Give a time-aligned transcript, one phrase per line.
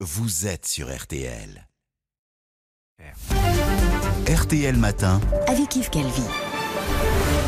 [0.00, 1.66] vous êtes sur RTL.
[4.28, 5.22] RTL Matin.
[5.46, 6.22] avec Yves Calvi.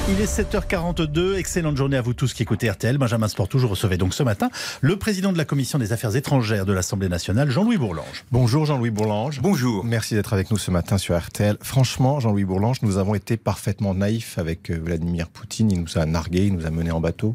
[0.08, 1.34] Il est 7h42.
[1.37, 2.97] Excellente journée à vous tous qui écoutez RTL.
[2.97, 4.49] Benjamin Sport toujours recevait donc ce matin
[4.81, 8.24] le président de la commission des affaires étrangères de l'Assemblée nationale, Jean-Louis Bourlange.
[8.32, 9.40] Bonjour Jean-Louis Bourlange.
[9.42, 9.84] Bonjour.
[9.84, 11.58] Merci d'être avec nous ce matin sur RTL.
[11.62, 15.70] Franchement, Jean-Louis Bourlange, nous avons été parfaitement naïfs avec euh, Vladimir Poutine.
[15.70, 17.34] Il nous a nargués, il nous a menés en bateau.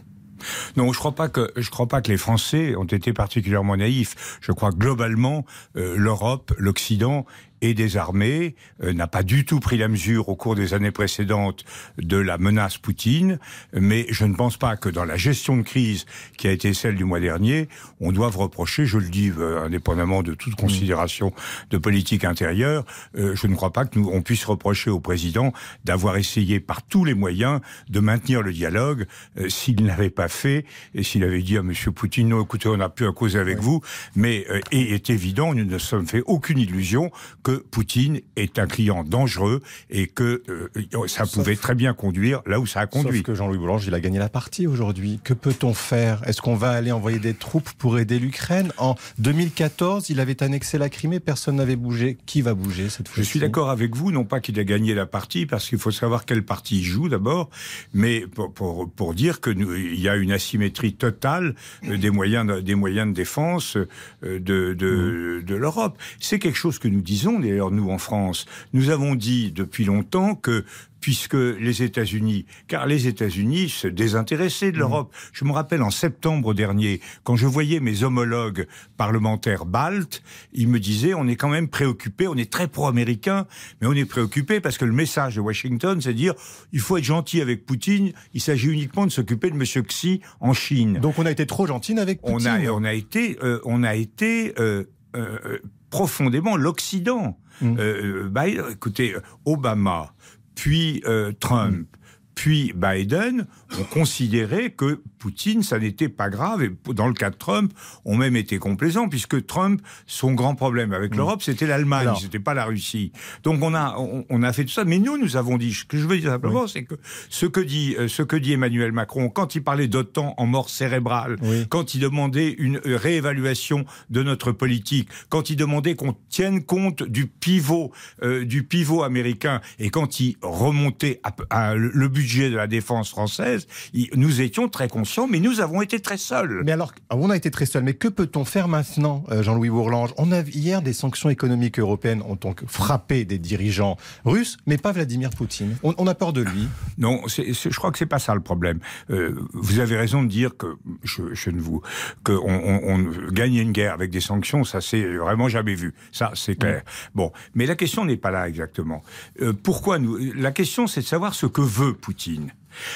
[0.78, 4.39] Non, je crois pas que je crois pas que les Français ont été particulièrement naïfs.
[4.41, 5.46] Je crois globalement,
[5.76, 7.26] euh, l'Europe, l'Occident
[7.63, 10.91] et des armées euh, n'a pas du tout pris la mesure au cours des années
[10.91, 11.66] précédentes
[11.98, 13.40] de la menace Poutine,
[13.73, 16.05] mais je ne pense pas que dans la gestion de crise
[16.38, 20.23] qui a été celle du mois dernier, on doive reprocher, je le dis euh, indépendamment
[20.23, 21.34] de toute considération
[21.70, 22.85] de politique intérieure,
[23.18, 25.54] euh, je ne crois pas que nous on puisse reprocher au président
[25.85, 29.05] d'avoir essayé par tous les moyens de maintenir le dialogue
[29.38, 32.77] euh, s'il n'avait pas fait et s'il avait dit à monsieur Poutine non écoutez on
[32.77, 33.82] n'a plus à causer avec vous,
[34.16, 37.12] mais euh, et est évident nous ne sommes fait aucune illusion
[37.43, 42.60] que Poutine est un client dangereux et que euh, ça pouvait très bien conduire là
[42.60, 43.20] où ça a conduit.
[43.20, 45.20] Sauf que Jean-Louis Bourlange, il a gagné la partie aujourd'hui.
[45.23, 46.21] Que peut-on faire?
[46.27, 48.71] Est-ce qu'on va aller envoyer des troupes pour aider l'Ukraine?
[48.77, 52.18] En 2014, il avait annexé la Crimée, personne n'avait bougé.
[52.26, 54.93] Qui va bouger cette fois Je suis d'accord avec vous, non pas qu'il a gagné
[54.93, 57.49] la partie, parce qu'il faut savoir quelle partie il joue d'abord,
[57.93, 62.10] mais pour, pour, pour dire que nous, il y a une asymétrie totale euh, des
[62.10, 63.85] moyens de, des moyens de défense euh,
[64.23, 65.97] de, de, de l'Europe.
[66.19, 68.46] C'est quelque chose que nous disons d'ailleurs nous en France.
[68.74, 70.66] Nous avons dit depuis longtemps que
[71.03, 75.13] puisque les États-Unis, car les États-Unis se désintéressaient de l'Europe.
[75.34, 80.80] Je me rappelle en septembre dernier, quand je voyais mes homologues parlementaires baltes, ils me
[80.80, 83.47] disaient on est quand même préoccupé, on est très pro-américain,
[83.81, 86.35] mais on est préoccupé parce que le message de Washington, c'est de dire
[86.72, 90.53] il faut être gentil avec Poutine, il s'agit uniquement de s'occuper de Monsieur Xi en
[90.53, 91.00] Chine.
[91.02, 92.47] Donc on a été trop gentil avec Poutine.
[92.47, 94.85] On a, on a été, euh, on a été euh,
[95.18, 95.59] euh,
[95.94, 97.38] profondément l'Occident.
[97.62, 97.75] Mm.
[97.78, 99.16] Euh, bah, écoutez,
[99.46, 100.16] Obama,
[100.56, 101.88] puis euh, Trump,
[102.35, 103.45] puis Biden
[103.79, 106.63] ont considéré que Poutine, ça n'était pas grave.
[106.63, 107.71] Et dans le cas de Trump,
[108.05, 112.53] ont même été complaisants, puisque Trump, son grand problème avec l'Europe, c'était l'Allemagne, c'était pas
[112.53, 113.11] la Russie.
[113.43, 114.83] Donc on a, on, on a fait tout ça.
[114.83, 116.95] Mais nous, nous avons dit, ce que je veux dire simplement, c'est que
[117.29, 120.69] ce que dit, euh, ce que dit Emmanuel Macron, quand il parlait d'OTAN en mort
[120.69, 121.66] cérébrale, Oui.
[121.69, 127.03] quand il demandait une euh, réévaluation de notre politique, quand il demandait qu'on tienne compte
[127.03, 127.91] du pivot,
[128.23, 133.09] euh, du pivot américain, et quand il remontait à, à le budget de la défense
[133.09, 133.67] française,
[134.16, 136.61] nous étions très conscients, mais nous avons été très seuls.
[136.66, 137.84] Mais alors, on a été très seuls.
[137.84, 140.13] Mais que peut-on faire maintenant, euh, Jean-Louis Bourlange?
[140.17, 144.94] On a hier des sanctions économiques européennes ont donc frappé des dirigeants russes, mais pas
[144.94, 145.75] Vladimir Poutine.
[145.84, 146.67] On, on a peur de lui.
[147.00, 148.79] Non, je crois que c'est pas ça le problème.
[149.09, 150.67] Euh, vous avez raison de dire que
[151.03, 151.81] je, je ne vous
[152.23, 155.94] que on, on, on gagne une guerre avec des sanctions, ça c'est vraiment jamais vu.
[156.11, 156.84] Ça c'est clair.
[157.16, 159.01] Bon, mais la question n'est pas là exactement.
[159.41, 162.12] Euh, pourquoi nous La question c'est de savoir ce que veut Poutine.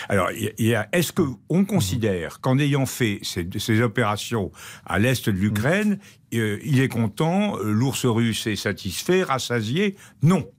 [0.09, 4.51] Alors, est-ce que on considère qu'en ayant fait ces, ces opérations
[4.85, 5.99] à l'est de l'Ukraine,
[6.33, 9.95] euh, il est content, euh, l'ours russe est satisfait, rassasié?
[10.21, 10.49] Non.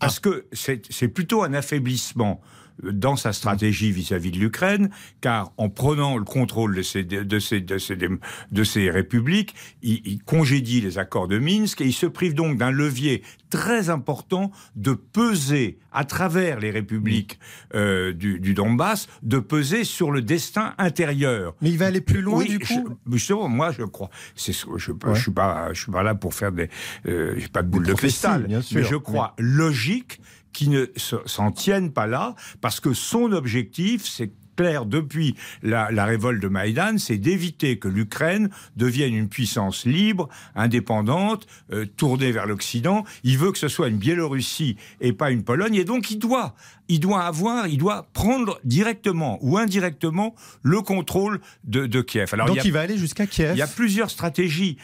[0.00, 2.42] Parce que c'est plutôt un affaiblissement
[2.82, 4.90] dans sa stratégie vis-à-vis de l'Ukraine,
[5.20, 10.00] car en prenant le contrôle de ces, de ces, de ces, de ces républiques, il,
[10.04, 14.52] il congédie les accords de Minsk et il se prive donc d'un levier très important
[14.76, 17.38] de peser à travers les républiques
[17.74, 21.54] euh, du, du Donbass, de peser sur le destin intérieur.
[21.62, 22.66] Mais il va aller plus loin Oui, du coup?
[23.06, 24.10] je- justement, moi je crois.
[24.36, 25.14] C'est, ce- je, Ouais.
[25.14, 26.68] je suis pas, je suis pas là pour faire des,
[27.06, 28.78] euh, j'ai pas de boule de cristal, bien sûr.
[28.78, 30.20] mais je crois logique
[30.52, 35.90] qui ne se- s'en tienne pas là, parce que son objectif, c'est clair depuis la,
[35.92, 42.32] la révolte de Maïdan, c'est d'éviter que l'Ukraine devienne une puissance libre, indépendante, euh, tournée
[42.32, 43.04] vers l'Occident.
[43.22, 46.56] Il veut que ce soit une Biélorussie et pas une Pologne, et donc il doit,
[46.88, 52.30] il doit avoir, il doit prendre directement ou indirectement le contrôle de, de Kiev.
[52.32, 53.52] Alors, donc il y a il va aller jusqu'à Kiev.
[53.54, 54.76] il y a plusieurs stratégies,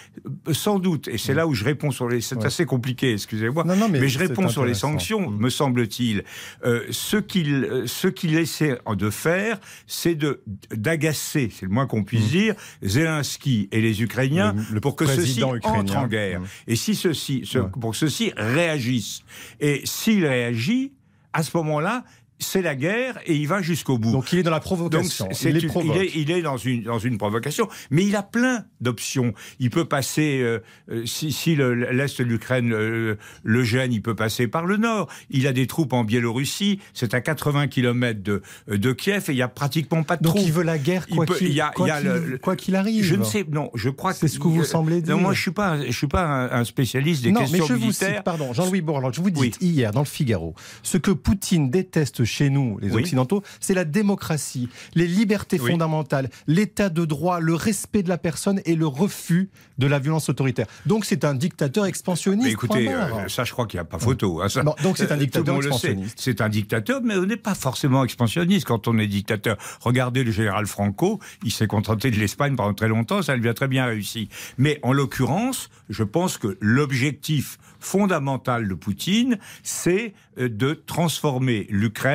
[0.49, 2.21] euh, sans doute, et c'est là où je réponds sur les.
[2.21, 2.47] C'est Ouais.
[2.47, 3.65] assez compliqué, excusez-moi.
[3.65, 5.37] Non, non, mais mais, je réponds sur les sanctions, Mm.
[5.41, 6.22] me semble-t-il.
[6.65, 12.05] Euh, ce qu'il ce qu'il essaie de faire, c'est de d'agacer, c'est le moins qu'on
[12.05, 16.41] puisse dire, Zelensky et les Ukrainiens Le- le pour que ceux-ci entrent en guerre.
[16.41, 16.45] Mm.
[16.69, 17.69] Et si ceux-ci, ce- Ouais.
[17.81, 19.22] pour que ceux-ci réagissent.
[19.61, 20.93] Et s'il réagit,
[21.33, 22.05] à ce moment-là,
[22.39, 24.13] c'est la guerre et il va jusqu'au bout.
[24.13, 25.27] Donc il est dans la provocation.
[25.27, 29.33] Donc, il, est il, est dans une, dans une provocation, mais il a plein d'options.
[29.60, 30.60] Il peut passer, euh,
[30.91, 35.09] euh, si, si l'Est de l'Ukraine euh, le gêne, il peut passer par le Nord.
[35.31, 39.36] Il a des troupes en Biélorussie, c'est à 80 km de, de Kiev et il
[39.36, 40.42] n'y a pratiquement pas de Donc troupes.
[40.42, 43.04] Donc il veut la guerre quoi qu'il arrive.
[43.04, 44.19] Je ne sais, non, je crois que...
[44.19, 45.16] C'est ce que vous semblez dire.
[45.16, 47.69] Non, moi je ne suis pas, je suis pas un, spécialiste des non, questions mais
[47.69, 48.09] je militaires.
[48.09, 51.71] Vous cite, pardon, Jean-Louis Bourlange, je vous dis hier dans le Figaro, ce que Poutine
[51.71, 57.54] déteste chez nous, les Occidentaux, c'est la démocratie, les libertés fondamentales, l'état de droit, le
[57.54, 60.66] respect de la personne et le refus de la violence autoritaire.
[60.86, 62.47] Donc c'est un dictateur expansionniste.
[62.47, 64.41] Mais écoutez, euh, ça je crois qu'il n'y a pas photo.
[64.41, 64.47] Hein,
[64.82, 66.18] donc c'est un dictateur expansionniste.
[66.21, 69.56] C'est un dictateur, mais on n'est pas forcément expansionniste quand on est dictateur.
[69.80, 73.54] Regardez le général Franco, il s'est contenté de l'Espagne pendant très longtemps, ça lui a
[73.54, 74.28] très bien réussi.
[74.59, 82.14] Mais en l'occurrence, je pense que l'objectif fondamental de Poutine, c'est euh, de transformer l'Ukraine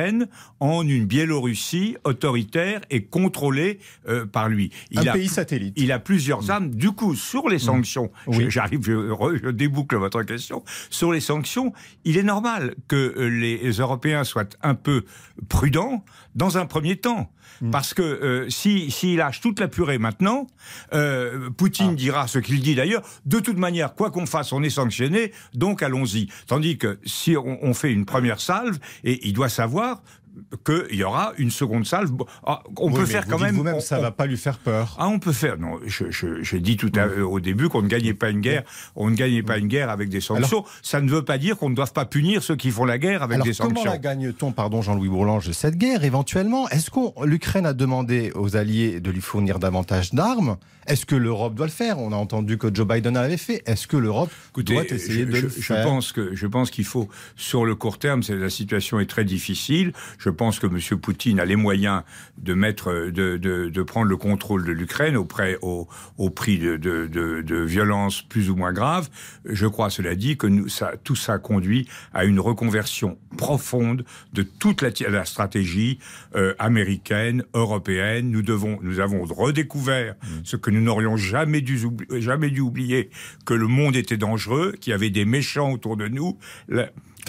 [0.60, 4.70] en une Biélorussie autoritaire et contrôlée euh, par lui.
[4.90, 5.74] Il un pays satellite.
[5.76, 6.50] Il a plusieurs mm.
[6.50, 6.70] armes.
[6.70, 7.60] Du coup, sur les mm.
[7.60, 8.10] sanctions,
[8.48, 10.62] j'arrive, je, déboucle votre question.
[10.90, 11.72] Sur les sanctions,
[12.04, 15.04] il est normal que euh, les Européens soient un peu
[15.48, 16.04] prudents
[16.34, 17.30] dans un premier temps.
[17.60, 17.70] Mm.
[17.70, 20.46] Parce que euh, s'il si, lâche toute la purée maintenant,
[20.94, 21.94] euh, Poutine ah.
[21.94, 25.82] dira ce qu'il dit d'ailleurs, de toute manière, quoi qu'on fasse, on est sanctionné, donc
[25.82, 26.28] allons-y.
[26.46, 30.19] Tandis que si on, on, fait une première salve, et il doit savoir part
[30.64, 32.10] qu'il y aura une seconde salve.
[32.44, 33.54] Ah, on peut faire quand même.
[33.54, 34.96] Vous-même, ça ne va pas lui faire peur.
[34.98, 35.58] Ah, on peut faire.
[35.58, 38.64] Non, j'ai dit tout au début qu'on ne gagnait pas une guerre.
[38.96, 40.64] On ne gagnait pas une guerre avec des sanctions.
[40.82, 43.22] ça ne veut pas dire qu'on ne doit pas punir ceux qui font la guerre
[43.22, 43.74] avec des sanctions.
[43.74, 46.68] Comment la gagne-t-on, pardon, Jean-Louis Bourlange, cette guerre éventuellement?
[46.68, 50.56] Est-ce que l'Ukraine a demandé aux alliés de lui fournir davantage d'armes?
[50.86, 51.98] Est-ce que l'Europe doit le faire?
[51.98, 53.62] On a entendu que Joe Biden l'avait fait.
[53.66, 57.08] Est-ce que l'Europe doit essayer de le faire Je pense que je pense qu'il faut
[57.36, 59.92] sur le court terme, la situation est très difficile.
[60.20, 61.00] Je pense que M.
[61.00, 62.02] Poutine a les moyens
[62.38, 65.26] de mettre, de, de, de prendre le contrôle de l'Ukraine au,
[65.62, 65.88] au,
[66.18, 69.08] au, prix de, de, violences plus ou moins graves.
[69.46, 74.42] Je crois, cela dit, que nous, ça, tout ça conduit à une reconversion profonde de
[74.42, 75.98] toute la, la stratégie
[76.34, 78.30] euh, américaine, européenne.
[78.30, 80.26] Nous devons, nous avons redécouvert mmh.
[80.44, 81.80] ce que nous n'aurions jamais dû,
[82.18, 83.08] jamais dû oublier,
[83.46, 86.38] que le monde était dangereux, qu'il y avait des méchants autour de nous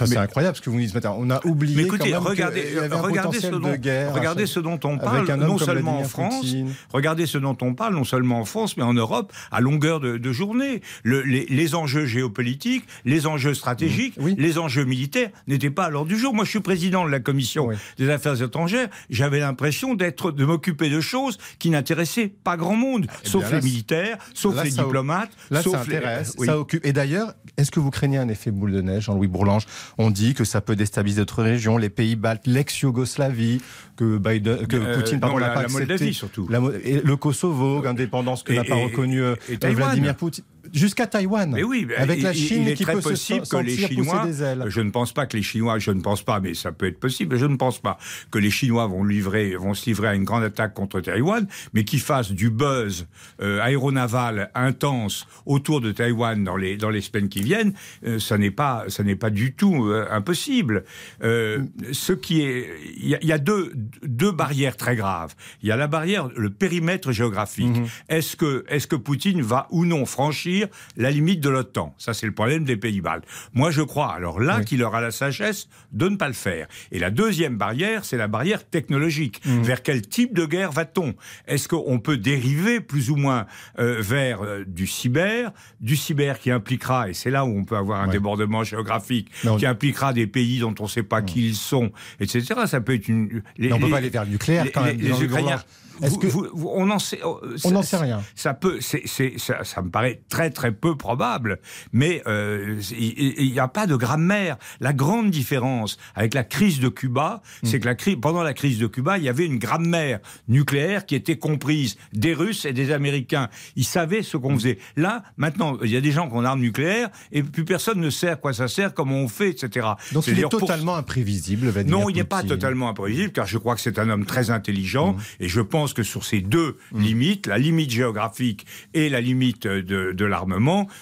[0.05, 1.15] c'est incroyable ce que vous dites ce matin.
[1.17, 1.75] On a oublié.
[1.75, 3.71] Mais écoutez, regardez, regardez, ce dont,
[4.13, 6.45] regardez ce dont on parle, non seulement en France.
[6.93, 10.17] Regardez ce dont on parle, non seulement en France, mais en Europe, à longueur de,
[10.17, 10.81] de journée.
[11.03, 16.09] Le, les, les, enjeux géopolitiques, les enjeux stratégiques, les enjeux militaires n'étaient pas à l'ordre
[16.09, 16.33] du jour.
[16.33, 18.89] Moi, je suis président de la commission des affaires étrangères.
[19.09, 23.61] J'avais l'impression d'être, de m'occuper de choses qui n'intéressaient pas grand monde, eh sauf les
[23.61, 25.31] militaires, sauf les diplomates.
[25.49, 26.85] Là, sauf ça intéresse, ça occupe.
[26.85, 29.65] Et d'ailleurs, est-ce que vous craignez un effet boule de neige, Jean-Louis Bourlange?
[29.97, 33.61] On dit que ça peut déstabiliser d'autres régions, les pays baltes, l'ex-Yougoslavie,
[33.95, 36.47] que, Biden, que euh, Poutine non, la, Moldavie surtout.
[36.83, 40.43] et le Kosovo, indépendance que n'a pas reconnu euh, Vladimir Poutine
[40.73, 41.51] jusqu'à Taïwan.
[41.51, 44.27] Mais oui, avec la Chine il est qui très peut possible que les Chinois.
[44.67, 46.99] Je ne pense pas que les Chinois, je ne pense pas, mais ça peut être
[46.99, 47.37] possible.
[47.37, 47.97] Je ne pense pas
[48.31, 51.83] que les Chinois vont livrer, vont se livrer à une grande attaque contre Taïwan, mais
[51.83, 53.07] qu'ils fassent du buzz
[53.41, 57.73] euh, aéronaval intense autour de Taïwan dans les dans les semaines qui viennent.
[58.05, 60.83] Euh, ça n'est pas ça n'est pas du tout euh, impossible.
[61.21, 65.35] ce qui est, il y, a deux deux barrières très graves.
[65.61, 67.77] Il y a la barrière, le périmètre géographique.
[67.77, 67.87] Mhm.
[68.09, 70.60] Est-ce que est-ce que Poutine va ou non franchir
[70.97, 71.93] la limite de l'OTAN.
[71.97, 73.25] Ça, c'est le problème des pays baltes.
[73.53, 76.67] Moi, je crois, alors là, qu'il aura la sagesse de ne pas le faire.
[76.91, 79.41] Et la deuxième barrière, c'est la barrière technologique.
[79.45, 79.61] Mmh.
[79.61, 81.13] Vers quel type de guerre va-t-on?
[81.47, 83.45] Est-ce qu'on peut dériver plus ou moins
[83.79, 87.77] euh, vers euh, du cyber, du cyber qui impliquera, et c'est là où on peut
[87.77, 91.55] avoir un débordement géographique, qui impliquera des pays dont on ne sait pas qui ils
[91.55, 92.61] sont, etc.
[92.67, 93.43] Ça peut être une.
[93.59, 94.97] on ne peut pas aller vers le nucléaire quand même.
[94.97, 95.61] Les, Ukrainiens.
[96.01, 98.23] Est-ce que on n'en sait, oh, on n'en sait rien.
[98.35, 99.03] Ça peut, c'est,
[99.37, 101.59] ça, ça, me paraît très très peu probable,
[101.93, 104.57] mais euh, il n'y a pas de grammaire.
[104.79, 108.79] La grande différence avec la crise de Cuba, c'est que la crise, pendant la crise
[108.79, 112.91] de Cuba, il y avait une grammaire nucléaire qui était comprise des Russes et des
[112.91, 113.49] Américains.
[113.75, 114.77] Ils savaient ce qu'on faisait.
[114.95, 118.09] Là, maintenant, il y a des gens qui ont l'arme nucléaire et plus personne ne
[118.09, 119.87] sait à quoi ça sert, comment on fait, etc.
[120.11, 123.75] Donc il est totalement imprévisible, Vladimir Non, il n'est pas totalement imprévisible, car je crois
[123.75, 125.43] que c'est un homme très intelligent hmm.
[125.43, 127.01] et je pense que sur ces deux mm.
[127.01, 130.25] limites, la limite géographique et la limite de,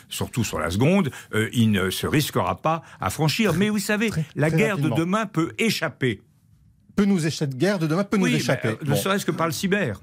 [0.09, 3.53] surtout sur la seconde, euh, il ne se risquera pas à franchir.
[3.53, 6.21] Mais vous savez, la guerre de demain peut échapper.
[6.95, 8.77] Peut nous échapper, guerre de demain peut nous échapper.
[8.85, 10.01] ne serait-ce que par le cyber.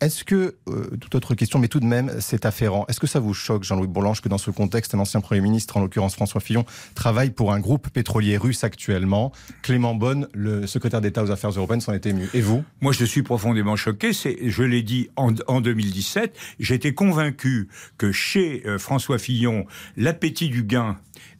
[0.00, 2.84] Est-ce que, euh, toute autre question, mais tout de même, c'est afférent.
[2.88, 5.76] Est-ce que ça vous choque, Jean-Louis Bourlange, que dans ce contexte, un ancien Premier ministre,
[5.76, 9.32] en l'occurrence François Fillon, travaille pour un groupe pétrolier russe actuellement?
[9.62, 12.28] Clément Bonne, le secrétaire d'État aux Affaires européennes, s'en est ému.
[12.34, 12.62] Et vous?
[12.80, 14.12] Moi, je suis profondément choqué.
[14.12, 20.62] Je l'ai dit en, en 2017, j'étais convaincu que chez euh, François Fillon, l'appétit du
[20.62, 20.98] gain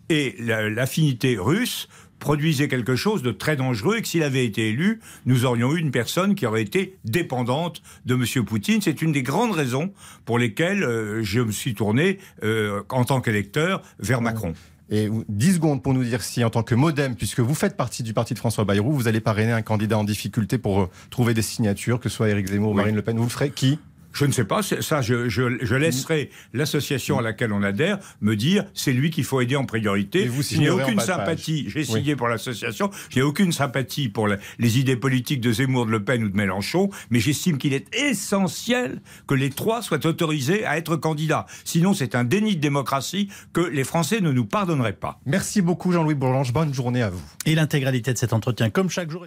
[0.09, 5.01] et l'affinité russe produisait quelque chose de très dangereux et que s'il avait été élu,
[5.25, 8.45] nous aurions eu une personne qui aurait été dépendante de M.
[8.45, 8.81] Poutine.
[8.81, 9.93] C'est une des grandes raisons
[10.25, 14.55] pour lesquelles euh, je me suis tourné euh, en tant qu'électeur vers Macron.
[14.89, 18.05] Et 10 secondes pour nous dire si, en tant que modem, puisque vous faites partie
[18.05, 21.35] du parti de François Bayrou, vous allez parrainer un candidat en difficulté pour euh, trouver
[21.35, 23.17] des signatures, que ce soit Éric Zemmour ou Marine Le Pen.
[23.17, 23.81] Vous le ferez qui?
[24.17, 28.65] Je ne sais pas, ça, je, je, laisserai l'association à laquelle on adhère me dire
[28.73, 30.27] c'est lui qu'il faut aider en priorité.
[30.27, 35.43] Je n'ai aucune sympathie, j'ai signé pour l'association, j'ai aucune sympathie pour les idées politiques
[35.43, 39.51] de Zemmour, de Le Pen ou de Mélenchon, mais j'estime qu'il est essentiel que les
[39.51, 41.45] trois soient autorisés à être candidats.
[41.65, 45.21] Sinon, c'est un déni de démocratie que les Français ne nous pardonneraient pas.
[45.27, 47.23] Merci beaucoup Jean-Louis Bourlange, bonne journée à vous.
[47.45, 49.15] Et l'intégralité de cet entretien, comme chaque jour.